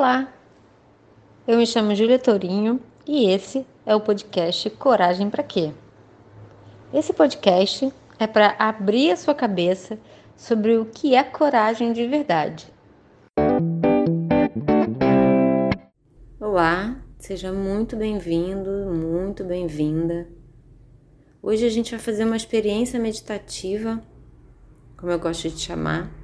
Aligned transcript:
Olá, 0.00 0.32
eu 1.46 1.58
me 1.58 1.66
chamo 1.66 1.94
Júlia 1.94 2.18
Tourinho 2.18 2.80
e 3.06 3.28
esse 3.28 3.66
é 3.84 3.94
o 3.94 4.00
podcast 4.00 4.70
Coragem 4.70 5.28
para 5.28 5.42
Quê? 5.42 5.74
Esse 6.90 7.12
podcast 7.12 7.92
é 8.18 8.26
para 8.26 8.56
abrir 8.58 9.10
a 9.10 9.16
sua 9.18 9.34
cabeça 9.34 9.98
sobre 10.34 10.78
o 10.78 10.86
que 10.86 11.14
é 11.14 11.22
coragem 11.22 11.92
de 11.92 12.06
verdade. 12.06 12.72
Olá, 16.40 16.96
seja 17.18 17.52
muito 17.52 17.94
bem-vindo, 17.94 18.70
muito 18.90 19.44
bem-vinda. 19.44 20.26
Hoje 21.42 21.66
a 21.66 21.70
gente 21.70 21.90
vai 21.90 22.00
fazer 22.00 22.24
uma 22.24 22.38
experiência 22.38 22.98
meditativa, 22.98 24.02
como 24.96 25.12
eu 25.12 25.18
gosto 25.18 25.50
de 25.50 25.60
chamar 25.60 26.19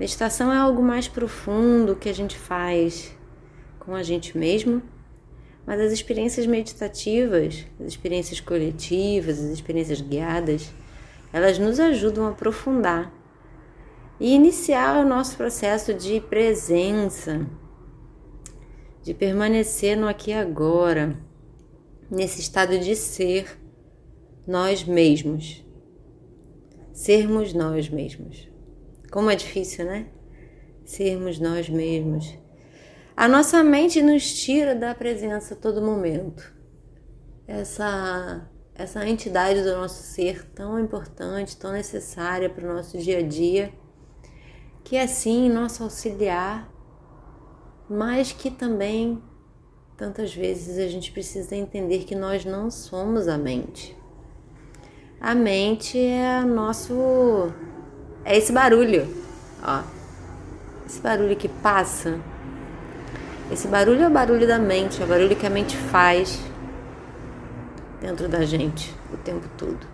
Meditação 0.00 0.50
é 0.50 0.56
algo 0.56 0.82
mais 0.82 1.08
profundo 1.08 1.94
que 1.94 2.08
a 2.08 2.14
gente 2.14 2.38
faz 2.38 3.14
com 3.78 3.94
a 3.94 4.02
gente 4.02 4.36
mesmo, 4.38 4.82
mas 5.66 5.78
as 5.78 5.92
experiências 5.92 6.46
meditativas, 6.46 7.66
as 7.78 7.88
experiências 7.88 8.40
coletivas, 8.40 9.38
as 9.38 9.50
experiências 9.50 10.00
guiadas, 10.00 10.72
elas 11.30 11.58
nos 11.58 11.78
ajudam 11.78 12.24
a 12.24 12.30
aprofundar 12.30 13.12
e 14.18 14.34
iniciar 14.34 15.04
o 15.04 15.06
nosso 15.06 15.36
processo 15.36 15.92
de 15.92 16.18
presença, 16.18 17.46
de 19.02 19.12
permanecer 19.12 19.98
no 19.98 20.08
aqui 20.08 20.30
e 20.30 20.34
agora, 20.34 21.14
nesse 22.10 22.40
estado 22.40 22.78
de 22.78 22.96
ser 22.96 23.60
nós 24.46 24.82
mesmos, 24.82 25.62
sermos 26.90 27.52
nós 27.52 27.90
mesmos. 27.90 28.49
Como 29.10 29.30
é 29.30 29.36
difícil, 29.36 29.84
né? 29.84 30.06
Sermos 30.84 31.38
nós 31.38 31.68
mesmos. 31.68 32.38
A 33.16 33.28
nossa 33.28 33.62
mente 33.62 34.02
nos 34.02 34.32
tira 34.32 34.74
da 34.74 34.94
presença 34.94 35.54
a 35.54 35.56
todo 35.56 35.82
momento. 35.82 36.52
Essa 37.46 38.48
essa 38.74 39.06
entidade 39.06 39.62
do 39.62 39.76
nosso 39.76 40.02
ser 40.02 40.48
tão 40.52 40.80
importante, 40.80 41.54
tão 41.54 41.72
necessária 41.72 42.48
para 42.48 42.64
o 42.64 42.74
nosso 42.74 42.96
dia 42.96 43.18
a 43.18 43.22
dia, 43.22 43.74
que 44.82 44.96
é 44.96 45.06
sim 45.06 45.50
nosso 45.50 45.82
auxiliar, 45.82 46.72
mas 47.90 48.32
que 48.32 48.50
também 48.50 49.22
tantas 49.98 50.34
vezes 50.34 50.78
a 50.78 50.88
gente 50.88 51.12
precisa 51.12 51.54
entender 51.54 52.04
que 52.04 52.14
nós 52.14 52.46
não 52.46 52.70
somos 52.70 53.28
a 53.28 53.36
mente. 53.36 53.94
A 55.20 55.34
mente 55.34 55.98
é 55.98 56.40
nosso 56.40 57.52
é 58.24 58.36
esse 58.36 58.52
barulho, 58.52 59.08
ó. 59.62 59.82
Esse 60.86 61.00
barulho 61.00 61.36
que 61.36 61.48
passa. 61.48 62.18
Esse 63.50 63.68
barulho 63.68 64.02
é 64.02 64.06
o 64.06 64.10
barulho 64.10 64.46
da 64.46 64.58
mente, 64.58 65.00
é 65.00 65.04
o 65.04 65.08
barulho 65.08 65.36
que 65.36 65.46
a 65.46 65.50
mente 65.50 65.76
faz 65.76 66.40
dentro 68.00 68.28
da 68.28 68.44
gente 68.44 68.94
o 69.12 69.16
tempo 69.16 69.48
todo. 69.56 69.86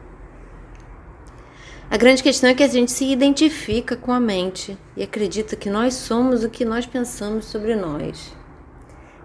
A 1.88 1.96
grande 1.96 2.22
questão 2.22 2.50
é 2.50 2.54
que 2.54 2.62
a 2.62 2.68
gente 2.68 2.90
se 2.90 3.04
identifica 3.04 3.96
com 3.96 4.12
a 4.12 4.18
mente 4.18 4.76
e 4.96 5.02
acredita 5.02 5.54
que 5.54 5.70
nós 5.70 5.94
somos 5.94 6.42
o 6.42 6.50
que 6.50 6.64
nós 6.64 6.84
pensamos 6.84 7.44
sobre 7.46 7.76
nós. 7.76 8.34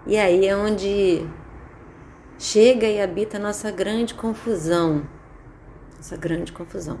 E 0.06 0.16
aí 0.16 0.46
é 0.46 0.56
onde 0.56 1.26
chega 2.38 2.86
e 2.86 3.00
habita 3.00 3.36
a 3.36 3.40
nossa 3.40 3.70
grande 3.70 4.14
confusão. 4.14 5.02
Essa 5.98 6.16
grande 6.16 6.52
confusão. 6.52 6.98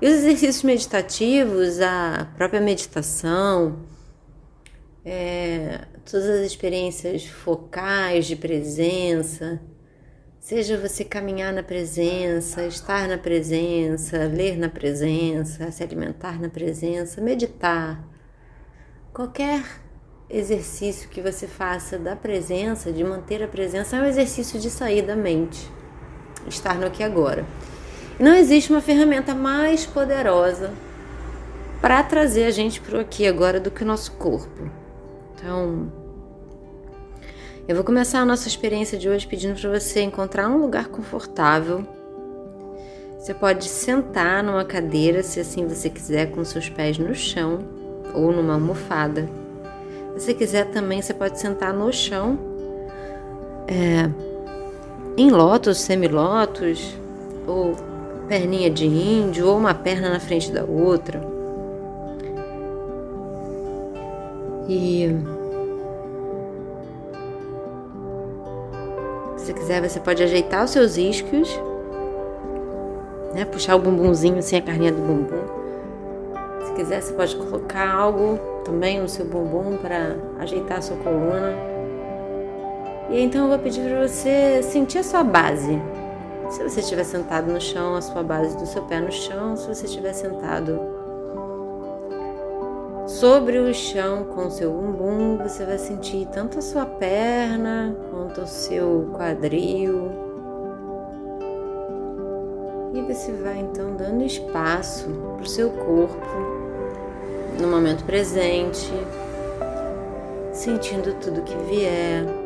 E 0.00 0.06
os 0.06 0.14
exercícios 0.14 0.62
meditativos, 0.62 1.80
a 1.80 2.28
própria 2.36 2.60
meditação, 2.60 3.78
é, 5.04 5.86
todas 6.04 6.28
as 6.28 6.46
experiências 6.46 7.26
focais 7.26 8.26
de 8.26 8.36
presença, 8.36 9.60
seja 10.38 10.76
você 10.76 11.04
caminhar 11.04 11.52
na 11.52 11.62
presença, 11.62 12.64
estar 12.66 13.08
na 13.08 13.16
presença, 13.16 14.18
ler 14.26 14.58
na 14.58 14.68
presença, 14.68 15.70
se 15.70 15.82
alimentar 15.82 16.40
na 16.40 16.48
presença, 16.48 17.20
meditar, 17.20 18.04
qualquer 19.12 19.64
exercício 20.28 21.08
que 21.08 21.20
você 21.20 21.46
faça 21.46 21.98
da 21.98 22.14
presença, 22.14 22.92
de 22.92 23.02
manter 23.02 23.42
a 23.42 23.48
presença, 23.48 23.96
é 23.96 24.02
um 24.02 24.04
exercício 24.04 24.60
de 24.60 24.68
sair 24.70 25.02
da 25.02 25.16
mente, 25.16 25.70
estar 26.48 26.78
no 26.78 26.86
aqui 26.86 27.02
agora. 27.02 27.46
Não 28.18 28.34
existe 28.34 28.70
uma 28.70 28.80
ferramenta 28.80 29.34
mais 29.34 29.84
poderosa 29.84 30.72
para 31.82 32.02
trazer 32.02 32.44
a 32.44 32.50
gente 32.50 32.80
para 32.80 32.96
o 32.96 33.00
aqui 33.00 33.26
agora 33.26 33.60
do 33.60 33.70
que 33.70 33.82
o 33.82 33.86
nosso 33.86 34.12
corpo. 34.12 34.70
Então, 35.34 35.92
eu 37.68 37.74
vou 37.74 37.84
começar 37.84 38.20
a 38.20 38.24
nossa 38.24 38.48
experiência 38.48 38.96
de 38.96 39.06
hoje 39.06 39.26
pedindo 39.26 39.60
para 39.60 39.78
você 39.78 40.00
encontrar 40.00 40.48
um 40.48 40.56
lugar 40.56 40.88
confortável. 40.88 41.86
Você 43.18 43.34
pode 43.34 43.68
sentar 43.68 44.42
numa 44.42 44.64
cadeira, 44.64 45.22
se 45.22 45.38
assim 45.38 45.66
você 45.66 45.90
quiser, 45.90 46.30
com 46.30 46.42
seus 46.42 46.70
pés 46.70 46.96
no 46.96 47.14
chão 47.14 47.58
ou 48.14 48.32
numa 48.32 48.54
almofada. 48.54 49.28
Se 50.14 50.24
você 50.24 50.34
quiser 50.34 50.70
também, 50.70 51.02
você 51.02 51.12
pode 51.12 51.38
sentar 51.38 51.74
no 51.74 51.92
chão, 51.92 52.38
é, 53.68 54.08
em 55.18 55.30
lótus, 55.30 55.78
semilótus 55.78 56.96
ou 57.46 57.76
perninha 58.26 58.70
de 58.70 58.86
índio 58.86 59.48
ou 59.48 59.56
uma 59.56 59.74
perna 59.74 60.10
na 60.10 60.20
frente 60.20 60.50
da 60.52 60.64
outra. 60.64 61.20
E 64.68 65.16
se 69.36 69.54
quiser, 69.54 69.80
você 69.80 70.00
pode 70.00 70.22
ajeitar 70.22 70.64
os 70.64 70.72
seus 70.72 70.96
isquios, 70.96 71.48
né? 73.32 73.44
Puxar 73.44 73.76
o 73.76 73.78
bumbumzinho 73.78 74.42
sem 74.42 74.58
a 74.58 74.62
carninha 74.62 74.90
do 74.90 75.00
bumbum. 75.00 75.56
Se 76.64 76.72
quiser, 76.72 77.00
você 77.00 77.12
pode 77.12 77.36
colocar 77.36 77.88
algo 77.88 78.40
também 78.64 79.00
no 79.00 79.08
seu 79.08 79.24
bumbum 79.24 79.76
para 79.76 80.16
ajeitar 80.40 80.78
a 80.78 80.82
sua 80.82 80.96
coluna. 80.96 81.54
E 83.08 83.20
então 83.20 83.44
eu 83.44 83.48
vou 83.50 83.58
pedir 83.60 83.82
para 83.82 84.08
você 84.08 84.60
sentir 84.64 84.98
a 84.98 85.04
sua 85.04 85.22
base. 85.22 85.80
Se 86.50 86.62
você 86.62 86.80
estiver 86.80 87.04
sentado 87.04 87.52
no 87.52 87.60
chão, 87.60 87.96
a 87.96 88.00
sua 88.00 88.22
base 88.22 88.56
do 88.56 88.66
seu 88.66 88.82
pé 88.82 89.00
no 89.00 89.10
chão, 89.10 89.56
se 89.56 89.66
você 89.66 89.86
estiver 89.86 90.12
sentado 90.12 90.80
sobre 93.06 93.58
o 93.58 93.74
chão 93.74 94.24
com 94.24 94.46
o 94.46 94.50
seu 94.50 94.70
bumbum, 94.72 95.38
você 95.38 95.64
vai 95.64 95.78
sentir 95.78 96.26
tanto 96.32 96.58
a 96.58 96.62
sua 96.62 96.86
perna 96.86 97.96
quanto 98.10 98.42
o 98.42 98.46
seu 98.46 99.10
quadril. 99.12 100.10
E 102.94 103.02
você 103.02 103.32
vai 103.32 103.58
então 103.58 103.96
dando 103.96 104.24
espaço 104.24 105.08
para 105.36 105.44
o 105.44 105.48
seu 105.48 105.70
corpo 105.70 106.26
no 107.60 107.66
momento 107.66 108.04
presente, 108.04 108.90
sentindo 110.52 111.14
tudo 111.14 111.42
que 111.42 111.56
vier 111.68 112.45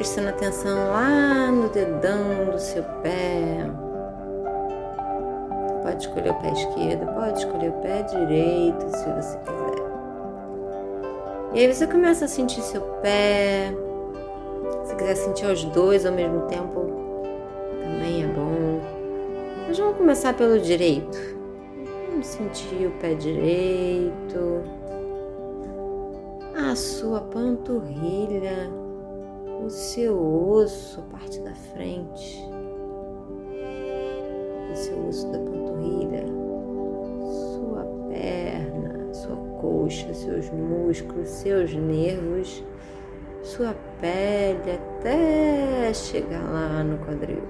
prestando 0.00 0.30
atenção 0.30 0.92
lá 0.92 1.50
no 1.52 1.68
dedão 1.68 2.46
do 2.50 2.58
seu 2.58 2.82
pé. 3.02 3.70
Pode 5.82 6.06
escolher 6.06 6.30
o 6.30 6.34
pé 6.36 6.52
esquerdo, 6.52 7.14
pode 7.14 7.38
escolher 7.40 7.68
o 7.68 7.82
pé 7.82 8.02
direito, 8.04 8.80
se 8.96 9.04
você 9.10 9.38
quiser. 9.40 9.90
E 11.52 11.58
aí 11.58 11.74
você 11.74 11.86
começa 11.86 12.24
a 12.24 12.28
sentir 12.28 12.62
seu 12.62 12.80
pé. 13.02 13.74
Se 14.84 14.96
quiser 14.96 15.16
sentir 15.16 15.44
os 15.44 15.64
dois 15.66 16.06
ao 16.06 16.14
mesmo 16.14 16.46
tempo, 16.46 16.80
também 17.82 18.24
é 18.24 18.26
bom. 18.26 18.80
Mas 19.68 19.78
vamos 19.78 19.98
começar 19.98 20.32
pelo 20.32 20.58
direito. 20.60 21.18
Vamos 22.08 22.26
sentir 22.26 22.86
o 22.86 22.90
pé 22.92 23.12
direito, 23.12 24.62
a 26.56 26.74
sua 26.74 27.20
panturrilha 27.20 28.89
o 29.64 29.70
seu 29.70 30.18
osso, 30.18 31.00
a 31.00 31.16
parte 31.16 31.40
da 31.40 31.54
frente, 31.54 32.42
o 34.70 34.76
seu 34.76 35.06
osso 35.06 35.30
da 35.30 35.38
panturrilha, 35.38 36.24
sua 37.54 37.84
perna, 38.08 39.12
sua 39.12 39.36
coxa, 39.60 40.12
seus 40.14 40.50
músculos, 40.50 41.28
seus 41.28 41.74
nervos, 41.74 42.64
sua 43.42 43.74
pele 44.00 44.72
até 44.72 45.92
chegar 45.92 46.42
lá 46.50 46.82
no 46.82 46.98
quadril. 46.98 47.42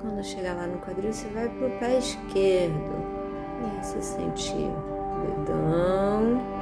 Quando 0.00 0.24
chegar 0.24 0.56
lá 0.56 0.66
no 0.66 0.78
quadril, 0.78 1.12
você 1.12 1.28
vai 1.28 1.48
para 1.48 1.66
o 1.66 1.78
pé 1.78 1.98
esquerdo. 1.98 3.22
E 3.62 3.84
você 3.84 4.02
sente 4.02 4.52
o 4.54 5.44
dedão 5.44 6.61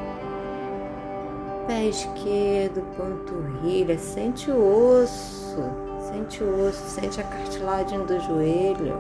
pé 1.71 1.85
esquerdo, 1.85 2.83
panturrilha, 2.97 3.97
sente 3.97 4.51
o 4.51 5.03
osso, 5.03 5.63
sente 6.01 6.43
o 6.43 6.67
osso, 6.67 6.83
sente 6.89 7.21
a 7.21 7.25
cartilagem 7.25 8.05
do 8.07 8.19
joelho. 8.19 8.99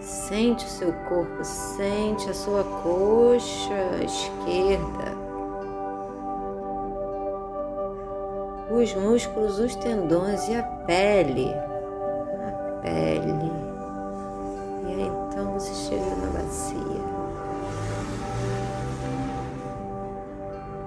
Sente 0.00 0.66
o 0.66 0.68
seu 0.68 0.92
corpo, 1.08 1.44
sente 1.44 2.28
a 2.28 2.34
sua 2.34 2.64
coxa 2.64 4.04
esquerda. 4.04 5.14
Os 8.68 8.92
músculos, 8.94 9.60
os 9.60 9.76
tendões 9.76 10.48
e 10.48 10.56
a 10.56 10.62
pele. 10.62 11.54
A 11.54 12.80
pele. 12.82 13.63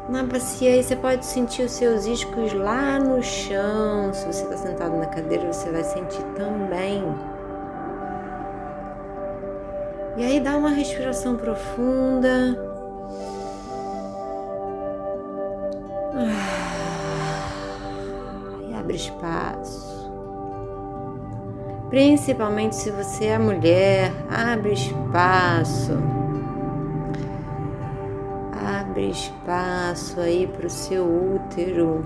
Na 0.09 0.23
bacia 0.23 0.71
aí 0.71 0.81
você 0.81 0.95
pode 0.95 1.25
sentir 1.25 1.63
os 1.63 1.71
seus 1.71 2.05
iscos 2.05 2.53
lá 2.53 2.97
no 2.97 3.21
chão. 3.21 4.13
Se 4.13 4.25
você 4.25 4.43
está 4.43 4.55
sentado 4.55 4.95
na 4.95 5.05
cadeira, 5.05 5.51
você 5.51 5.69
vai 5.69 5.83
sentir 5.83 6.23
também. 6.35 7.03
E 10.15 10.23
aí 10.23 10.39
dá 10.39 10.55
uma 10.55 10.69
respiração 10.69 11.35
profunda. 11.35 12.57
E 18.69 18.73
abre 18.73 18.95
espaço. 18.95 20.09
Principalmente 21.89 22.75
se 22.75 22.91
você 22.91 23.25
é 23.25 23.37
mulher, 23.37 24.13
abre 24.29 24.71
espaço. 24.71 26.16
Abre 28.97 29.11
espaço 29.11 30.19
aí 30.19 30.47
para 30.47 30.65
o 30.65 30.69
seu 30.71 31.05
útero, 31.05 32.03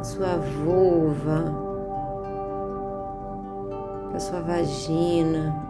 sua 0.00 0.36
vulva, 0.36 1.52
para 4.08 4.20
sua 4.20 4.40
vagina. 4.42 5.60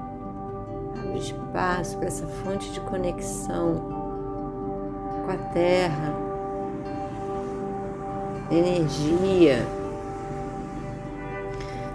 Abre 0.99 1.19
espaço 1.21 1.97
para 1.97 2.09
essa 2.09 2.27
fonte 2.27 2.71
de 2.73 2.81
conexão 2.81 3.77
com 5.25 5.33
a 5.33 5.39
terra, 5.55 6.15
energia. 8.51 9.67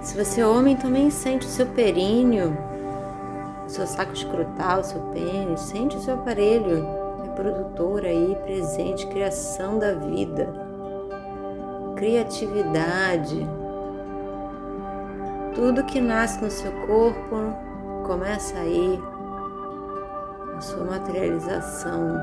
Se 0.01 0.17
você 0.17 0.41
é 0.41 0.47
homem, 0.47 0.75
também 0.75 1.11
sente 1.11 1.45
o 1.45 1.49
seu 1.51 1.67
períneo, 1.67 2.57
o 3.63 3.69
seu 3.69 3.85
saco 3.85 4.13
escrotal, 4.13 4.79
o 4.79 4.83
seu 4.83 5.01
pênis, 5.13 5.59
sente 5.59 5.95
o 5.97 6.01
seu 6.01 6.15
aparelho 6.15 7.02
reprodutor 7.33 8.05
aí 8.05 8.37
presente, 8.43 9.07
criação 9.07 9.79
da 9.79 9.93
vida, 9.93 10.53
criatividade. 11.95 13.47
Tudo 15.55 15.83
que 15.83 15.99
nasce 15.99 16.41
no 16.43 16.51
seu 16.51 16.71
corpo 16.87 17.35
começa 18.05 18.57
aí 18.57 18.99
a 20.55 20.61
sua 20.61 20.85
materialização 20.85 22.13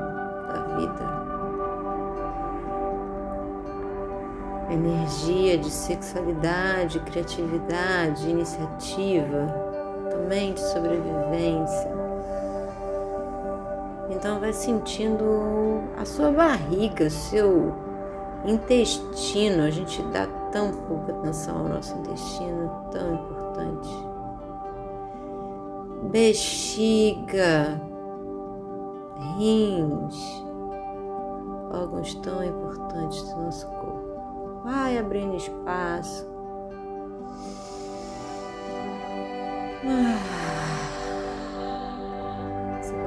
da 0.47 0.75
vida. 0.77 1.21
Energia 4.69 5.57
de 5.57 5.69
sexualidade, 5.69 6.99
criatividade, 7.01 8.29
iniciativa, 8.29 9.47
também 10.09 10.53
de 10.53 10.61
sobrevivência. 10.61 12.00
Então 14.21 14.39
vai 14.39 14.53
sentindo 14.53 15.25
a 15.97 16.05
sua 16.05 16.31
barriga, 16.31 17.07
o 17.07 17.09
seu 17.09 17.73
intestino. 18.45 19.63
A 19.63 19.71
gente 19.71 19.99
dá 20.13 20.27
tão 20.51 20.71
pouca 20.71 21.11
atenção 21.11 21.57
ao 21.57 21.69
nosso 21.69 21.97
intestino, 21.97 22.69
tão 22.91 23.15
importante 23.15 23.89
bexiga, 26.11 27.81
rins, 29.39 30.43
órgãos 31.71 32.13
tão 32.21 32.43
importantes 32.43 33.23
do 33.23 33.41
nosso 33.41 33.67
corpo. 33.69 34.61
Vai 34.63 34.99
abrindo 34.99 35.35
espaço. 35.35 36.29
Você 39.83 40.40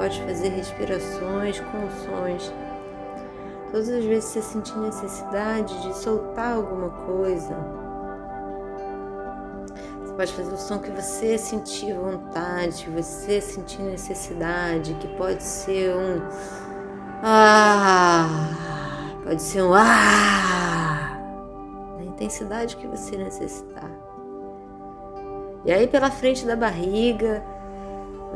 pode 0.05 0.21
fazer 0.21 0.49
respirações 0.51 1.61
com 1.61 1.89
sons. 2.05 2.53
Todas 3.71 3.89
as 3.89 4.05
vezes 4.05 4.27
que 4.27 4.33
você 4.35 4.43
sentir 4.43 4.77
necessidade 4.77 5.81
de 5.81 5.97
soltar 5.97 6.57
alguma 6.57 6.91
coisa, 6.91 7.57
pode 10.15 10.31
fazer 10.35 10.53
o 10.53 10.59
som 10.59 10.79
que 10.79 10.91
você 10.91 11.39
sentir 11.39 11.95
vontade, 11.95 12.85
que 12.85 12.91
você 12.91 13.41
sentir 13.41 13.81
necessidade, 13.81 14.93
que 15.01 15.09
pode 15.17 15.43
ser 15.43 15.97
um 15.97 16.21
ah, 17.23 18.29
pode 19.25 19.41
ser 19.41 19.63
um 19.63 19.73
ah, 19.73 21.19
na 21.97 22.05
intensidade 22.05 22.77
que 22.77 22.87
você 22.87 23.17
necessitar. 23.17 23.91
E 25.65 25.73
aí 25.73 25.89
pela 25.89 26.11
frente 26.11 26.45
da 26.45 26.55
barriga, 26.55 27.43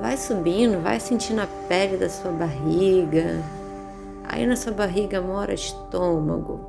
vai 0.00 0.16
subindo, 0.16 0.82
vai 0.82 1.00
sentindo 1.00 1.40
a 1.40 1.48
pele 1.68 1.96
da 1.96 2.08
sua 2.08 2.32
barriga. 2.32 3.42
Aí 4.24 4.46
na 4.46 4.56
sua 4.56 4.72
barriga 4.72 5.20
mora 5.20 5.54
estômago, 5.54 6.60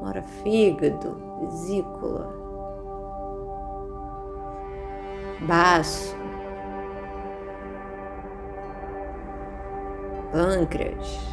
mora 0.00 0.22
fígado, 0.42 1.16
vesícula 1.40 2.38
baço, 5.40 6.16
pâncreas. 10.32 11.28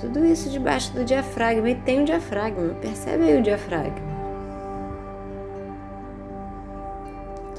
Tudo 0.00 0.24
isso 0.24 0.48
debaixo 0.48 0.92
do 0.92 1.04
diafragma. 1.04 1.68
E 1.70 1.74
tem 1.74 2.02
o 2.02 2.04
diafragma. 2.04 2.72
Percebe 2.74 3.24
aí 3.24 3.40
o 3.40 3.42
diafragma. 3.42 4.17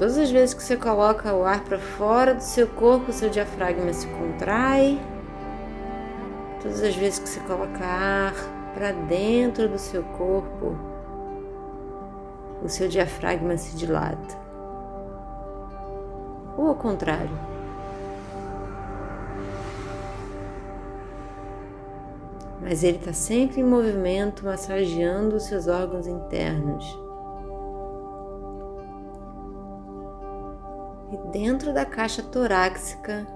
Todas 0.00 0.16
as 0.16 0.30
vezes 0.30 0.54
que 0.54 0.62
você 0.62 0.78
coloca 0.78 1.34
o 1.34 1.44
ar 1.44 1.62
para 1.62 1.78
fora 1.78 2.34
do 2.34 2.40
seu 2.42 2.66
corpo, 2.66 3.10
o 3.10 3.12
seu 3.12 3.28
diafragma 3.28 3.92
se 3.92 4.06
contrai. 4.06 4.98
Todas 6.62 6.82
as 6.82 6.96
vezes 6.96 7.18
que 7.18 7.28
você 7.28 7.40
coloca 7.40 7.84
ar 7.84 8.32
para 8.72 8.92
dentro 8.92 9.68
do 9.68 9.76
seu 9.76 10.02
corpo, 10.02 10.74
o 12.64 12.68
seu 12.70 12.88
diafragma 12.88 13.58
se 13.58 13.76
dilata. 13.76 14.38
Ou 16.56 16.68
ao 16.68 16.76
contrário. 16.76 17.38
Mas 22.62 22.82
ele 22.82 22.96
está 22.96 23.12
sempre 23.12 23.60
em 23.60 23.64
movimento, 23.64 24.46
massageando 24.46 25.36
os 25.36 25.42
seus 25.42 25.68
órgãos 25.68 26.06
internos. 26.06 27.09
Dentro 31.30 31.72
da 31.72 31.84
caixa 31.84 32.22
torácica 32.22 33.26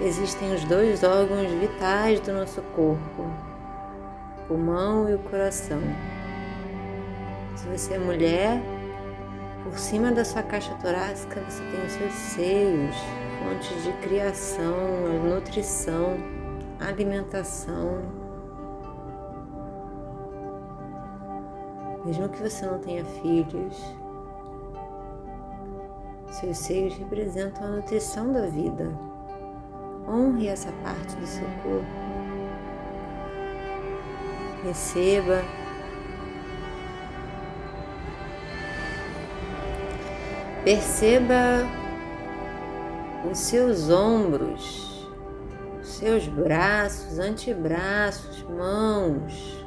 existem 0.00 0.54
os 0.54 0.64
dois 0.64 1.02
órgãos 1.02 1.50
vitais 1.52 2.20
do 2.20 2.32
nosso 2.32 2.60
corpo, 2.74 3.22
o 3.22 4.48
pulmão 4.48 5.08
e 5.08 5.14
o 5.14 5.18
coração. 5.20 5.80
Se 7.56 7.66
você 7.68 7.94
é 7.94 7.98
mulher, 7.98 8.60
por 9.64 9.78
cima 9.78 10.12
da 10.12 10.24
sua 10.24 10.42
caixa 10.42 10.74
torácica 10.82 11.40
você 11.48 11.62
tem 11.64 11.86
os 11.86 11.92
seus 11.92 12.12
seios, 12.12 12.96
fontes 13.38 13.84
de 13.84 13.92
criação, 14.06 14.76
nutrição, 15.24 16.16
alimentação. 16.80 18.02
Mesmo 22.04 22.28
que 22.28 22.40
você 22.40 22.64
não 22.66 22.78
tenha 22.78 23.04
filhos, 23.04 23.96
seus 26.36 26.58
seios 26.58 26.94
representam 26.98 27.64
a 27.66 27.70
nutrição 27.70 28.30
da 28.30 28.46
vida. 28.46 28.92
Honre 30.06 30.48
essa 30.48 30.70
parte 30.84 31.16
do 31.16 31.26
seu 31.26 31.46
corpo. 31.62 31.86
Receba. 34.62 35.42
Perceba 40.62 41.66
os 43.30 43.38
seus 43.38 43.88
ombros, 43.88 45.08
seus 45.82 46.28
braços, 46.28 47.18
antebraços, 47.18 48.42
mãos. 48.42 49.65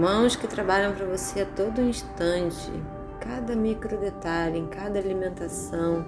Mãos 0.00 0.34
que 0.34 0.46
trabalham 0.48 0.94
para 0.94 1.04
você 1.04 1.42
a 1.42 1.44
todo 1.44 1.78
instante, 1.82 2.72
cada 3.20 3.54
micro 3.54 3.98
detalhe, 3.98 4.58
em 4.58 4.66
cada 4.66 4.98
alimentação, 4.98 6.06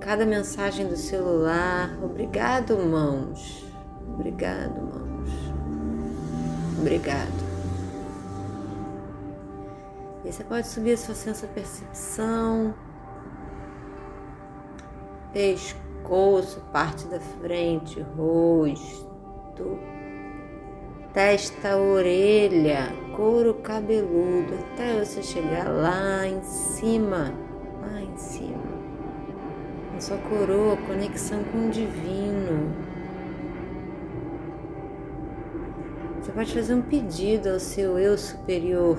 cada 0.00 0.24
mensagem 0.24 0.88
do 0.88 0.96
celular. 0.96 1.90
Obrigado, 2.02 2.78
mãos. 2.78 3.66
Obrigado, 4.14 4.80
mãos. 4.80 5.28
Obrigado. 6.78 7.48
E 10.24 10.32
você 10.32 10.42
pode 10.42 10.66
subir 10.66 10.94
a 10.94 10.96
sua 10.96 11.14
senso 11.14 11.46
percepção, 11.48 12.74
pescoço, 15.34 16.62
parte 16.72 17.06
da 17.08 17.20
frente, 17.20 18.00
rosto, 18.16 19.78
testa, 21.18 21.76
orelha, 21.76 22.92
couro 23.16 23.54
cabeludo, 23.54 24.54
até 24.54 25.04
você 25.04 25.20
chegar 25.20 25.68
lá 25.68 26.24
em 26.24 26.40
cima, 26.44 27.34
lá 27.80 28.00
em 28.00 28.16
cima. 28.16 28.62
A 29.96 30.00
sua 30.00 30.16
coroa, 30.16 30.76
conexão 30.76 31.42
com 31.42 31.66
o 31.66 31.70
divino. 31.70 32.72
Você 36.20 36.30
pode 36.30 36.54
fazer 36.54 36.74
um 36.74 36.82
pedido 36.82 37.48
ao 37.48 37.58
seu 37.58 37.98
eu 37.98 38.16
superior 38.16 38.96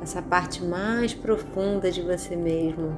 essa 0.00 0.22
parte 0.22 0.62
mais 0.62 1.12
profunda 1.12 1.90
de 1.90 2.02
você 2.02 2.36
mesmo. 2.36 2.94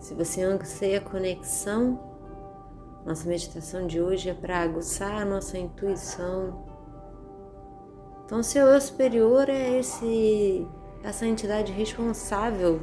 Se 0.00 0.12
você 0.12 0.42
anseia 0.42 1.00
conexão, 1.00 2.09
nossa 3.04 3.28
meditação 3.28 3.86
de 3.86 4.00
hoje 4.00 4.28
é 4.28 4.34
para 4.34 4.58
aguçar 4.58 5.22
a 5.22 5.24
nossa 5.24 5.58
intuição. 5.58 6.64
Então, 8.24 8.42
seu 8.42 8.66
eu 8.66 8.80
superior 8.80 9.48
é 9.48 9.78
esse, 9.78 10.66
essa 11.02 11.26
entidade 11.26 11.72
responsável 11.72 12.80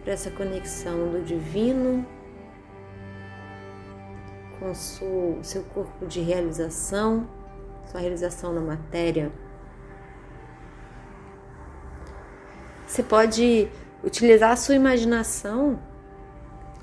por 0.00 0.08
essa 0.08 0.30
conexão 0.30 1.10
do 1.10 1.24
divino 1.24 2.06
com 4.58 4.70
o 4.70 5.44
seu 5.44 5.62
corpo 5.72 6.06
de 6.06 6.20
realização, 6.20 7.26
sua 7.86 8.00
realização 8.00 8.52
na 8.52 8.60
matéria. 8.60 9.32
Você 12.86 13.02
pode 13.02 13.68
utilizar 14.04 14.50
a 14.50 14.56
sua 14.56 14.74
imaginação. 14.74 15.78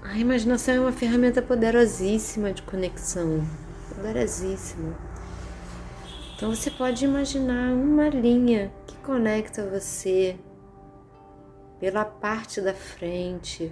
A 0.04 0.18
imaginação 0.18 0.76
é 0.76 0.80
uma 0.80 0.92
ferramenta 0.92 1.42
poderosíssima 1.42 2.54
de 2.54 2.62
conexão, 2.62 3.46
poderosíssima. 3.96 4.96
Então 6.36 6.54
você 6.54 6.70
pode 6.70 7.04
imaginar 7.04 7.74
uma 7.74 8.08
linha 8.10 8.72
que 8.86 8.96
conecta 8.98 9.66
você 9.66 10.38
pela 11.80 12.06
parte 12.06 12.62
da 12.62 12.74
frente 12.74 13.72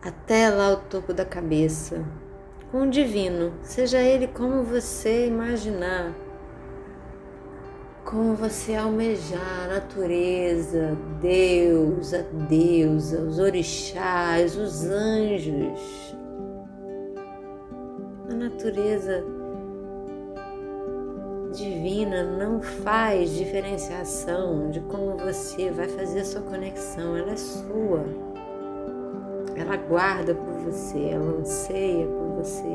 até 0.00 0.50
lá 0.50 0.70
o 0.70 0.76
topo 0.76 1.12
da 1.12 1.24
cabeça, 1.24 2.04
com 2.70 2.82
o 2.82 2.90
divino, 2.90 3.54
seja 3.62 3.98
ele 4.00 4.26
como 4.28 4.62
você 4.62 5.26
imaginar 5.26 6.14
como 8.04 8.34
você 8.34 8.74
almejar 8.74 9.64
a 9.64 9.74
natureza, 9.74 10.96
Deus, 11.20 12.12
a 12.12 12.22
deusa, 12.48 13.20
os 13.20 13.38
orixás, 13.38 14.56
os 14.56 14.84
anjos. 14.84 16.14
A 18.30 18.34
natureza 18.34 19.24
divina 21.52 22.22
não 22.24 22.60
faz 22.60 23.30
diferenciação 23.30 24.70
de 24.70 24.80
como 24.80 25.16
você 25.16 25.70
vai 25.70 25.88
fazer 25.88 26.20
a 26.20 26.24
sua 26.24 26.42
conexão, 26.42 27.16
ela 27.16 27.32
é 27.32 27.36
sua. 27.36 28.04
Ela 29.56 29.76
guarda 29.76 30.34
por 30.34 30.52
você, 30.64 30.98
ela 31.10 31.38
anseia 31.38 32.06
por 32.06 32.42
você. 32.42 32.68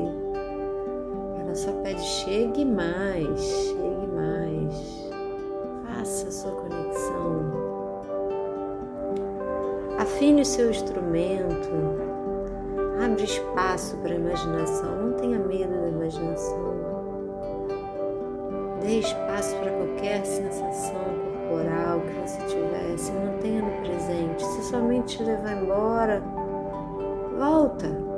Ela 1.40 1.54
só 1.54 1.72
pede: 1.82 2.02
chegue 2.02 2.64
mais, 2.64 3.40
chegue 3.40 4.06
mais. 4.14 5.09
Faça 6.00 6.30
sua 6.30 6.52
conexão. 6.52 7.52
Afine 9.98 10.40
o 10.40 10.46
seu 10.46 10.70
instrumento. 10.70 11.68
Abre 13.04 13.24
espaço 13.24 13.98
para 13.98 14.12
a 14.12 14.16
imaginação. 14.16 14.96
Não 14.96 15.12
tenha 15.18 15.38
medo 15.38 15.78
da 15.78 15.88
imaginação. 15.88 16.74
Dê 18.80 19.00
espaço 19.00 19.54
para 19.56 19.72
qualquer 19.72 20.24
sensação 20.24 21.04
corporal 21.34 22.00
que 22.00 22.14
você 22.14 22.40
tiver. 22.46 22.96
Se 22.96 23.12
mantenha 23.12 23.60
no 23.60 23.82
presente. 23.82 24.42
Se 24.42 24.62
sua 24.70 24.80
mente 24.80 25.18
te 25.18 25.22
levar 25.22 25.62
embora. 25.62 26.22
Volta. 27.38 28.09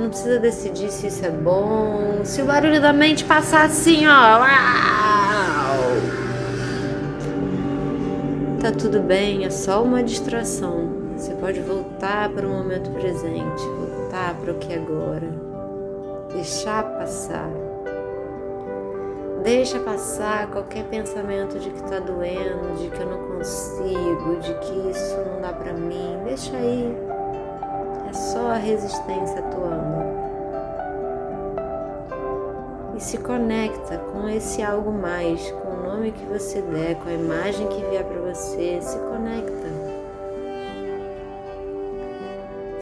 Não 0.00 0.08
precisa 0.08 0.38
decidir 0.38 0.90
se 0.90 1.08
isso 1.08 1.26
é 1.26 1.30
bom. 1.30 2.24
Se 2.24 2.40
o 2.40 2.46
barulho 2.46 2.80
da 2.80 2.90
mente 2.90 3.22
passar 3.22 3.66
assim, 3.66 4.06
ó. 4.06 4.40
Tá 8.62 8.72
tudo 8.72 9.00
bem, 9.00 9.44
é 9.44 9.50
só 9.50 9.82
uma 9.82 10.02
distração. 10.02 10.88
Você 11.16 11.34
pode 11.34 11.60
voltar 11.60 12.30
para 12.30 12.46
o 12.46 12.50
momento 12.50 12.90
presente, 12.92 13.62
voltar 13.78 14.34
para 14.34 14.52
o 14.52 14.54
que 14.54 14.72
é 14.72 14.76
agora. 14.76 15.28
Deixar 16.32 16.82
passar. 16.82 17.50
Deixa 19.42 19.78
passar 19.80 20.46
qualquer 20.46 20.84
pensamento 20.84 21.58
de 21.58 21.68
que 21.68 21.82
tá 21.82 21.98
doendo, 21.98 22.78
de 22.78 22.88
que 22.88 23.00
eu 23.00 23.06
não 23.06 23.36
consigo, 23.36 24.38
de 24.40 24.54
que 24.54 24.90
isso 24.90 25.16
não 25.26 25.42
dá 25.42 25.52
para 25.52 25.74
mim. 25.74 26.18
Deixa 26.24 26.56
aí. 26.56 27.09
É 28.10 28.12
só 28.12 28.50
a 28.50 28.56
resistência 28.56 29.38
atuando. 29.38 30.04
E 32.96 33.00
se 33.00 33.16
conecta 33.18 33.98
com 33.98 34.28
esse 34.28 34.60
algo 34.62 34.90
mais, 34.90 35.48
com 35.52 35.70
nome 36.00 36.10
que 36.10 36.24
você 36.24 36.60
der, 36.60 36.96
com 36.96 37.08
a 37.08 37.12
imagem 37.12 37.68
que 37.68 37.84
vier 37.84 38.04
para 38.04 38.20
você, 38.32 38.80
se 38.80 38.98
conecta. 38.98 39.68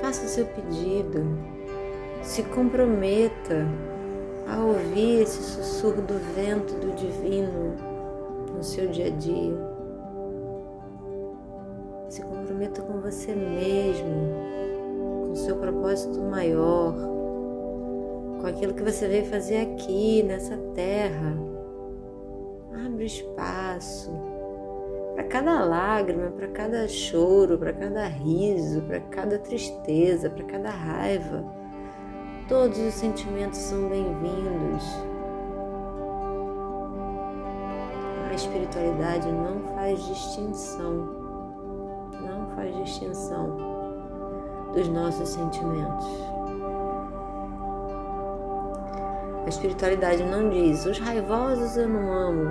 Faça 0.00 0.25
o 0.25 0.28
seu 0.28 0.47
pedido. 0.47 1.26
Se 2.23 2.42
comprometa 2.44 3.66
a 4.49 4.64
ouvir 4.64 5.20
esse 5.25 5.42
sussurro 5.42 6.00
do 6.00 6.18
vento 6.35 6.73
do 6.75 6.94
divino 6.94 7.75
no 8.56 8.64
seu 8.64 8.88
dia 8.88 9.08
a 9.08 9.11
dia. 9.11 9.58
Se 12.08 12.23
comprometa 12.23 12.80
com 12.80 12.99
você 13.02 13.35
mesmo, 13.35 14.48
o 14.48 14.48
seu 15.38 15.57
propósito 15.57 16.21
maior, 16.21 16.95
com 18.40 18.47
aquilo 18.47 18.75
que 18.75 18.83
você 18.83 19.09
veio 19.09 19.26
fazer 19.26 19.62
aqui 19.62 20.23
nessa 20.23 20.57
terra 20.75 21.49
Abre 22.87 23.07
espaço 23.07 24.12
para 25.14 25.25
cada 25.25 25.64
lágrima, 25.64 26.30
para 26.30 26.47
cada 26.49 26.87
choro, 26.87 27.59
para 27.59 27.73
cada 27.73 28.07
riso, 28.07 28.83
para 28.83 29.00
cada 29.00 29.38
tristeza, 29.38 30.30
para 30.30 30.45
cada 30.45 30.71
raiva. 30.71 31.45
Todos 32.49 32.78
os 32.78 32.95
sentimentos 32.95 33.59
são 33.59 33.88
bem-vindos. 33.88 34.85
A 38.30 38.35
espiritualidade 38.35 39.33
não 39.33 39.75
faz 39.75 40.00
distinção, 40.07 41.09
não 42.21 42.47
faz 42.54 42.76
distinção 42.76 43.77
dos 44.75 44.88
nossos 44.88 45.28
sentimentos. 45.28 46.06
A 49.44 49.48
espiritualidade 49.48 50.22
não 50.25 50.50
diz 50.50 50.84
os 50.84 50.98
raivosos 50.98 51.76
eu 51.78 51.88
não 51.88 52.12
amo, 52.12 52.50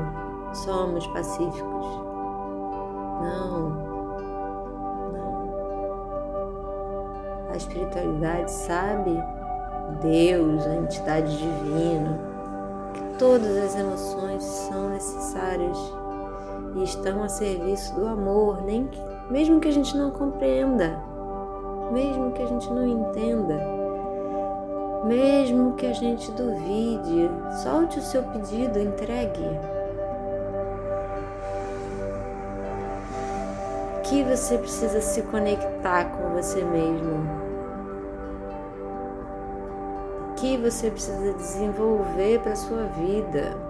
somos 0.52 1.06
pacíficos. 1.08 1.86
Não, 3.22 3.70
não. 5.14 5.48
A 7.52 7.56
espiritualidade 7.56 8.52
sabe, 8.52 9.12
Deus, 10.02 10.66
a 10.66 10.76
entidade 10.76 11.38
divina, 11.38 12.20
que 12.94 13.02
todas 13.20 13.56
as 13.58 13.76
emoções 13.76 14.44
são 14.44 14.90
necessárias 14.90 15.78
e 16.76 16.84
estão 16.84 17.24
a 17.24 17.30
serviço 17.30 17.94
do 17.94 18.08
amor, 18.08 18.64
nem 18.64 18.88
que, 18.88 19.00
mesmo 19.30 19.60
que 19.60 19.68
a 19.68 19.72
gente 19.72 19.96
não 19.96 20.10
compreenda, 20.10 21.00
mesmo 21.92 22.32
que 22.32 22.42
a 22.42 22.48
gente 22.48 22.72
não 22.72 22.88
entenda 22.88 23.78
mesmo 25.08 25.74
que 25.76 25.86
a 25.86 25.94
gente 25.94 26.32
duvide, 26.32 27.30
solte 27.64 28.00
o 28.00 28.02
seu 28.02 28.24
pedido, 28.24 28.80
entregue. 28.80 29.58
Que 34.04 34.24
você 34.24 34.58
precisa 34.58 35.00
se 35.00 35.22
conectar 35.24 36.06
com 36.12 36.30
você 36.34 36.64
mesmo. 36.64 37.26
Que 40.36 40.58
você 40.58 40.92
precisa 40.92 41.34
desenvolver 41.34 42.40
para 42.40 42.56
sua 42.56 42.84
vida. 42.84 43.68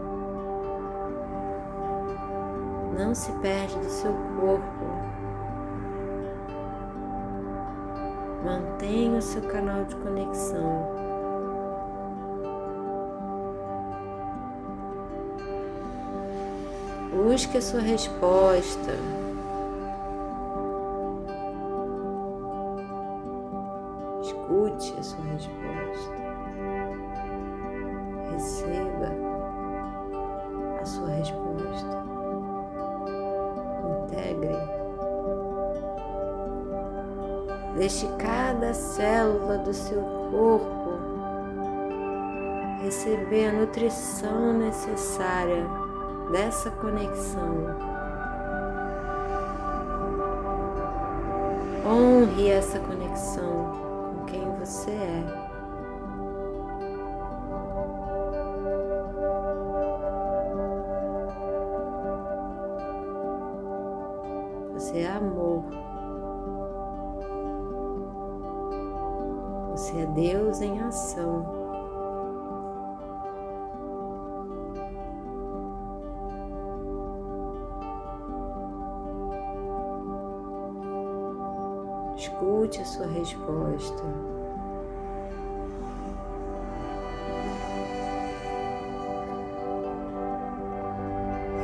não 2.98 3.14
se 3.14 3.32
perde 3.34 3.78
do 3.78 3.90
seu 3.92 4.12
corpo. 4.40 4.97
Mantenha 8.48 9.18
o 9.18 9.22
seu 9.22 9.42
canal 9.42 9.84
de 9.84 9.94
conexão. 9.98 10.88
Busque 17.12 17.58
a 17.58 17.62
sua 17.62 17.82
resposta. 17.82 18.94
Escute 24.22 24.94
a 24.98 25.04
sua 25.04 25.26
resposta. 25.26 25.87
Célula 38.78 39.58
do 39.58 39.74
seu 39.74 40.02
corpo 40.32 40.78
receber 42.82 43.48
a 43.48 43.52
nutrição 43.52 44.54
necessária 44.54 45.66
dessa 46.32 46.72
conexão. 46.72 47.76
Honre 51.86 52.50
essa 52.50 52.80
conexão 52.80 54.16
com 54.16 54.26
quem 54.26 54.50
você 54.60 54.92
é. 54.92 55.47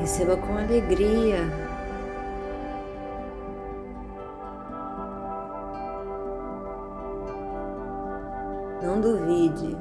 Receba 0.03 0.36
com 0.36 0.57
alegria. 0.57 1.50
Não 8.81 9.00
duvide. 9.00 9.77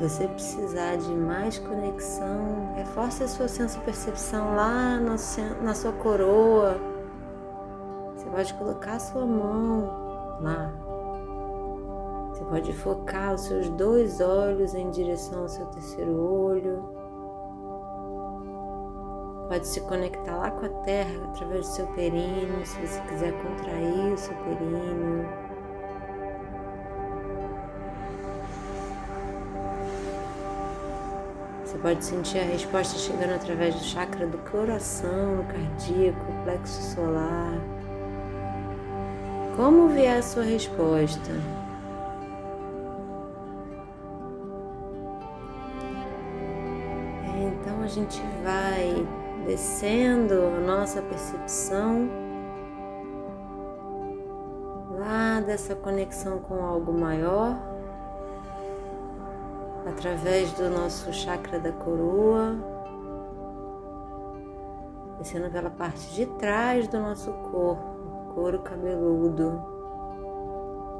você 0.00 0.26
precisar 0.28 0.96
de 0.96 1.10
mais 1.10 1.58
conexão, 1.58 2.72
reforce 2.74 3.24
a 3.24 3.28
sua 3.28 3.48
senso-percepção 3.48 4.54
lá 4.54 4.98
na 4.98 5.74
sua 5.74 5.92
coroa. 5.92 6.80
Você 8.14 8.30
pode 8.30 8.54
colocar 8.54 8.92
a 8.94 9.00
sua 9.00 9.26
mão 9.26 10.38
lá. 10.40 10.89
Pode 12.50 12.72
focar 12.72 13.34
os 13.34 13.42
seus 13.42 13.68
dois 13.70 14.20
olhos 14.20 14.74
em 14.74 14.90
direção 14.90 15.42
ao 15.42 15.48
seu 15.48 15.64
terceiro 15.66 16.20
olho. 16.20 16.82
Pode 19.48 19.68
se 19.68 19.80
conectar 19.82 20.36
lá 20.36 20.50
com 20.50 20.66
a 20.66 20.68
terra 20.82 21.28
através 21.30 21.60
do 21.60 21.72
seu 21.72 21.86
períneo, 21.88 22.66
se 22.66 22.84
você 22.84 23.00
quiser 23.02 23.32
contrair 23.40 24.12
o 24.12 24.18
seu 24.18 24.34
períneo. 24.38 25.28
Você 31.64 31.78
pode 31.78 32.04
sentir 32.04 32.40
a 32.40 32.44
resposta 32.46 32.98
chegando 32.98 33.34
através 33.36 33.76
do 33.76 33.84
chakra 33.84 34.26
do 34.26 34.38
coração, 34.50 35.36
do 35.36 35.44
cardíaco, 35.44 36.26
plexo 36.42 36.82
solar. 36.96 37.54
Como 39.54 39.88
vier 39.90 40.18
a 40.18 40.22
sua 40.22 40.42
resposta? 40.42 41.30
Gente 47.90 48.22
vai 48.44 49.04
descendo 49.44 50.34
a 50.34 50.60
nossa 50.60 51.02
percepção 51.02 52.08
lá 54.96 55.40
dessa 55.40 55.74
conexão 55.74 56.38
com 56.38 56.64
algo 56.64 56.92
maior 56.92 57.58
através 59.88 60.52
do 60.52 60.70
nosso 60.70 61.12
chakra 61.12 61.58
da 61.58 61.72
coroa, 61.72 62.54
descendo 65.18 65.50
pela 65.50 65.70
parte 65.70 66.14
de 66.14 66.26
trás 66.26 66.86
do 66.86 67.00
nosso 67.00 67.32
corpo, 67.32 68.32
couro 68.34 68.60
cabeludo, 68.60 69.60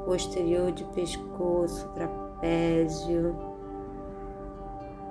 posterior 0.03 0.73
de 0.73 0.83
pescoço, 0.85 1.87
trapézio, 1.93 3.50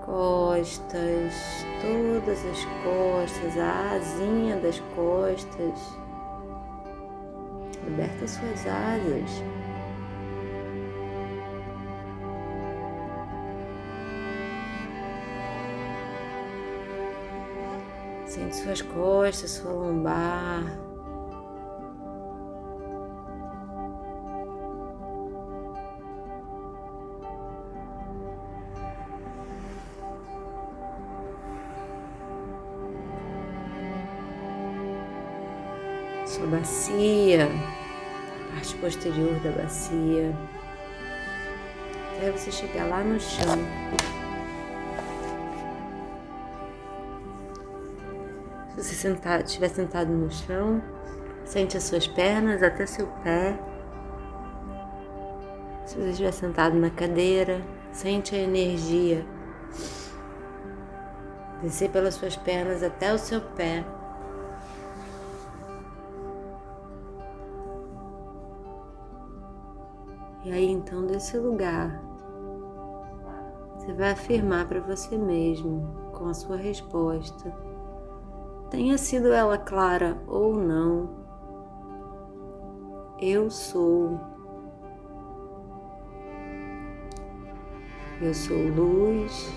costas, 0.05 1.35
todas 1.81 2.45
as 2.45 2.65
costas, 2.83 3.59
a 3.59 3.97
asinha 3.97 4.57
das 4.57 4.81
costas. 4.95 5.81
Liberta 7.85 8.27
suas 8.27 8.67
asas. 8.67 9.43
Sente 18.27 18.57
suas 18.57 18.83
costas, 18.83 19.51
sua 19.51 19.73
lombar. 19.73 20.90
Bacia, 36.51 37.49
parte 38.53 38.75
posterior 38.77 39.39
da 39.41 39.51
bacia, 39.53 40.37
até 42.17 42.31
você 42.33 42.51
chegar 42.51 42.87
lá 42.87 43.03
no 43.03 43.19
chão. 43.21 43.59
Se 48.71 48.83
você 48.83 48.95
sentar, 48.95 49.45
estiver 49.45 49.69
sentado 49.69 50.11
no 50.13 50.31
chão, 50.31 50.83
sente 51.45 51.77
as 51.77 51.85
suas 51.85 52.07
pernas 52.07 52.63
até 52.63 52.85
seu 52.87 53.07
pé. 53.23 53.59
Se 55.87 55.97
você 55.97 56.11
estiver 56.11 56.33
sentado 56.33 56.77
na 56.77 56.91
cadeira, 56.91 57.61
sente 57.93 58.35
a 58.35 58.39
energia 58.39 59.25
descer 61.63 61.91
pelas 61.91 62.15
suas 62.15 62.37
pernas 62.37 62.83
até 62.83 63.13
o 63.13 63.19
seu 63.19 63.41
pé. 63.41 63.85
E 70.51 70.53
aí 70.53 70.69
então 70.69 71.07
desse 71.07 71.39
lugar 71.39 72.03
você 73.77 73.93
vai 73.93 74.11
afirmar 74.11 74.67
para 74.67 74.81
você 74.81 75.17
mesmo 75.17 76.11
com 76.13 76.27
a 76.27 76.35
sua 76.35 76.57
resposta 76.57 77.55
tenha 78.71 78.97
sido 78.97 79.33
ela 79.33 79.57
clara 79.57 80.17
ou 80.27 80.55
não, 80.55 81.11
eu 83.21 83.51
sou. 83.51 84.21
Eu 88.21 88.33
sou 88.33 88.57
luz. 88.57 89.53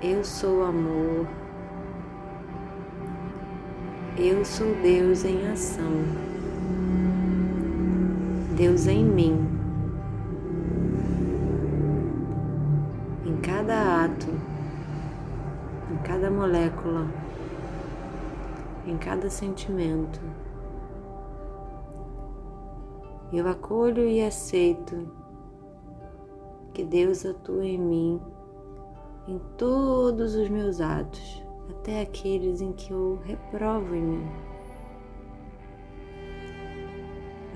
Eu 0.00 0.24
sou 0.24 0.64
amor. 0.64 1.26
Eu 4.16 4.44
sou 4.44 4.74
Deus 4.82 5.24
em 5.24 5.46
ação. 5.48 6.33
Deus 8.56 8.86
em 8.86 9.04
mim. 9.04 9.48
Em 13.24 13.36
cada 13.40 14.04
ato 14.04 14.54
em 15.90 15.96
cada 15.98 16.30
molécula, 16.30 17.06
em 18.86 18.96
cada 18.96 19.30
sentimento. 19.30 20.20
Eu 23.32 23.46
acolho 23.48 24.06
e 24.06 24.20
aceito 24.20 25.08
que 26.72 26.84
Deus 26.84 27.24
atua 27.24 27.64
em 27.64 27.78
mim, 27.78 28.20
em 29.28 29.38
todos 29.56 30.34
os 30.34 30.48
meus 30.48 30.80
atos, 30.80 31.44
até 31.70 32.00
aqueles 32.02 32.60
em 32.60 32.72
que 32.72 32.90
eu 32.92 33.20
reprovo 33.24 33.94
em 33.94 34.02
mim, 34.02 34.28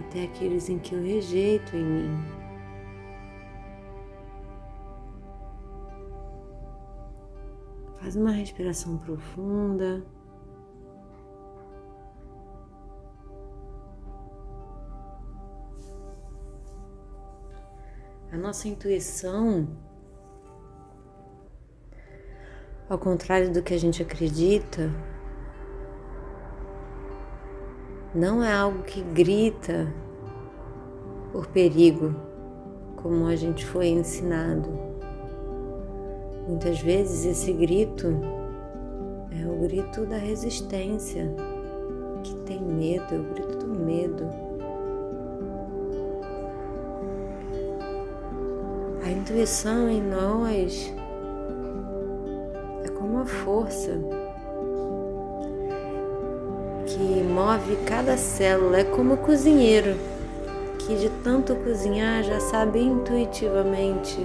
até 0.09 0.25
aqueles 0.25 0.71
em 0.71 0.79
que 0.79 0.95
eu 0.95 1.03
rejeito 1.03 1.77
em 1.77 1.85
mim. 1.85 2.25
Faz 8.01 8.17
uma 8.17 8.31
respiração 8.31 8.97
profunda. 8.97 10.03
A 18.33 18.37
nossa 18.37 18.67
intuição, 18.67 19.69
ao 22.89 22.99
contrário 22.99 23.53
do 23.53 23.63
que 23.63 23.75
a 23.75 23.79
gente 23.79 24.03
acredita, 24.03 24.91
não 28.15 28.43
é 28.43 28.53
algo 28.53 28.83
que 28.83 29.03
grita 29.03 29.93
por 31.31 31.47
perigo, 31.49 32.15
como 32.97 33.27
a 33.27 33.37
gente 33.37 33.67
foi 33.67 33.89
ensinado. 33.89 34.69
Muitas 36.49 36.81
vezes 36.81 37.27
esse 37.27 37.53
grito 37.53 38.07
é 39.31 39.47
o 39.47 39.61
grito 39.61 40.07
da 40.07 40.17
resistência, 40.17 41.31
que 42.25 42.35
tem 42.47 42.63
medo, 42.63 43.15
é 43.15 43.19
o 43.19 43.35
grito 43.35 43.59
do 43.59 43.79
medo. 43.79 44.25
A 49.05 49.11
intuição 49.11 49.89
em 49.89 50.03
nós 50.03 50.95
é 52.85 52.89
como 52.89 53.15
uma 53.15 53.27
força 53.27 54.01
que 56.99 57.23
move 57.23 57.77
cada 57.87 58.17
célula, 58.17 58.81
é 58.81 58.85
como 58.85 59.15
o 59.15 59.19
cozinheiro 59.19 59.95
que 60.81 60.97
de 60.97 61.09
tanto 61.23 61.55
cozinhar 61.55 62.25
já 62.25 62.41
sabe 62.41 62.81
intuitivamente 62.81 64.19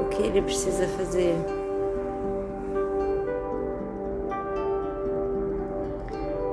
o 0.00 0.08
que 0.08 0.22
ele 0.22 0.40
precisa 0.40 0.86
fazer. 0.86 1.36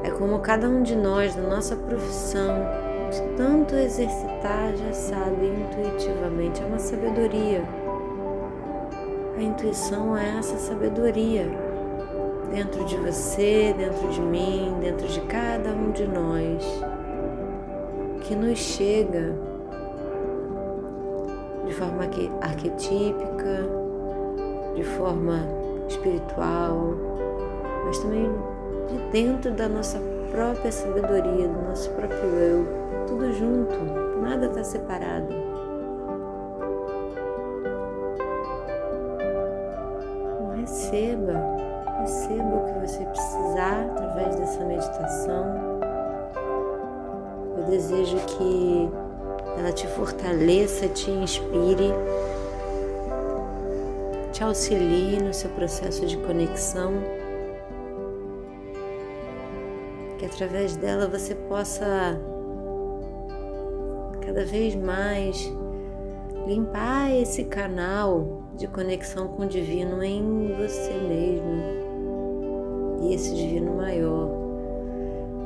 É 0.04 0.10
como 0.10 0.40
cada 0.40 0.68
um 0.68 0.84
de 0.84 0.96
nós, 0.96 1.38
na 1.38 1.44
nossa 1.44 1.78
profissão, 1.78 2.58
de 3.10 3.22
tanto 3.38 3.76
exercitar, 3.76 4.76
já 4.76 4.92
sabe 4.92 5.48
intuitivamente, 5.48 6.62
é 6.62 6.66
uma 6.66 6.80
sabedoria. 6.80 7.64
A 9.38 9.42
intuição 9.42 10.18
é 10.18 10.38
essa 10.38 10.58
sabedoria 10.58 11.67
dentro 12.58 12.84
de 12.86 12.98
você, 12.98 13.72
dentro 13.78 14.10
de 14.10 14.20
mim, 14.20 14.76
dentro 14.82 15.08
de 15.08 15.22
cada 15.22 15.70
um 15.70 15.92
de 15.92 16.08
nós, 16.08 16.66
que 18.22 18.34
nos 18.36 18.58
chega 18.58 19.36
de 21.68 21.74
forma 21.76 22.04
arquetípica, 22.42 23.64
de 24.74 24.84
forma 24.84 25.48
espiritual, 25.88 26.96
mas 27.86 28.00
também 28.00 28.28
de 28.88 29.12
dentro 29.12 29.52
da 29.52 29.70
nossa 29.70 30.02
própria 30.32 30.72
sabedoria, 30.72 31.48
do 31.48 31.62
nosso 31.62 31.92
próprio 31.92 32.18
eu 32.18 32.66
tudo 33.06 33.32
junto, 33.34 34.20
nada 34.20 34.48
está 34.48 34.64
separado. 34.64 35.28
Receba, 40.60 41.57
receba 42.08 42.56
o 42.56 42.66
que 42.66 42.88
você 42.88 43.04
precisar 43.04 43.86
através 43.92 44.36
dessa 44.38 44.64
meditação. 44.64 45.46
Eu 47.58 47.64
desejo 47.66 48.18
que 48.26 48.90
ela 49.58 49.74
te 49.74 49.86
fortaleça, 49.88 50.88
te 50.88 51.12
inspire, 51.12 51.92
te 54.32 54.42
auxilie 54.42 55.22
no 55.22 55.34
seu 55.34 55.50
processo 55.50 56.06
de 56.06 56.18
conexão. 56.18 56.94
Que 60.18 60.26
através 60.26 60.78
dela 60.78 61.08
você 61.08 61.36
possa 61.36 61.86
cada 64.22 64.46
vez 64.46 64.76
mais 64.76 65.52
limpar 66.48 67.12
esse 67.12 67.44
canal 67.44 68.44
de 68.56 68.68
conexão 68.68 69.28
com 69.28 69.44
o 69.44 69.48
divino 69.48 70.02
em 70.02 70.56
você 70.58 70.94
mesmo 70.94 71.87
e 73.02 73.14
esse 73.14 73.34
divino 73.36 73.76
maior. 73.76 74.30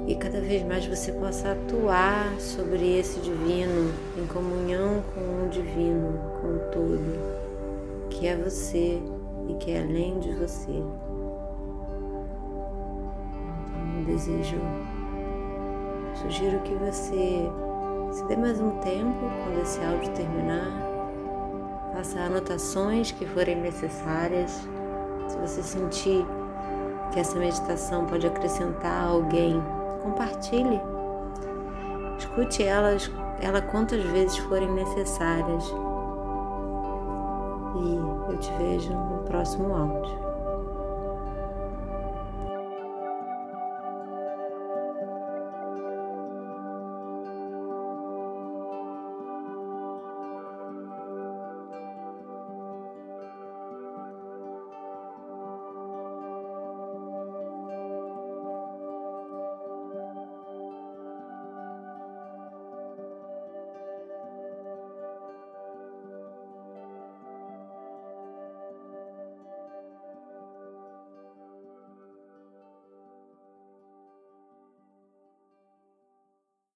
E 0.07 0.15
cada 0.15 0.41
vez 0.41 0.63
mais 0.63 0.85
você 0.85 1.11
possa 1.11 1.51
atuar 1.51 2.33
sobre 2.39 2.97
esse 2.99 3.19
divino 3.19 3.93
em 4.17 4.25
comunhão 4.27 5.03
com 5.13 5.45
o 5.45 5.49
divino, 5.49 6.19
com 6.41 6.47
o 6.47 6.59
todo, 6.71 8.09
que 8.09 8.27
é 8.27 8.35
você 8.35 8.99
e 9.47 9.53
que 9.55 9.71
é 9.71 9.81
além 9.81 10.19
de 10.19 10.31
você. 10.33 10.71
Então, 13.51 13.99
eu 13.99 14.05
desejo, 14.05 14.57
sugiro 16.15 16.59
que 16.61 16.73
você 16.75 17.49
se 18.11 18.25
dê 18.25 18.35
mais 18.35 18.59
um 18.59 18.71
tempo 18.79 19.19
quando 19.43 19.61
esse 19.61 19.79
áudio 19.85 20.11
terminar. 20.11 20.89
Faça 21.93 22.19
anotações 22.19 23.11
que 23.11 23.25
forem 23.25 23.55
necessárias. 23.61 24.51
Se 25.29 25.37
você 25.37 25.61
sentir 25.61 26.25
que 27.11 27.19
essa 27.19 27.37
meditação 27.37 28.05
pode 28.05 28.25
acrescentar 28.25 29.03
a 29.03 29.09
alguém, 29.09 29.61
compartilhe. 30.01 30.79
Escute 32.17 32.63
elas, 32.63 33.11
ela 33.39 33.61
quantas 33.61 34.03
vezes 34.03 34.37
forem 34.37 34.71
necessárias. 34.71 35.65
E 37.75 37.95
eu 38.31 38.37
te 38.37 38.51
vejo 38.53 38.93
no 38.93 39.23
próximo 39.23 39.75
áudio. 39.75 40.30